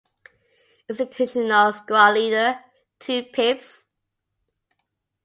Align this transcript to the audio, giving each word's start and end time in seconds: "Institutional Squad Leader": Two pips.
"Institutional 0.89 1.73
Squad 1.73 2.15
Leader": 2.15 2.59
Two 2.99 3.21
pips. 3.21 3.83